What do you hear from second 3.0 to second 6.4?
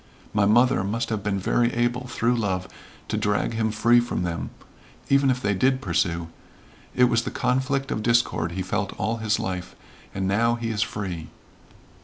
to drag him free from them, even if they did pursue.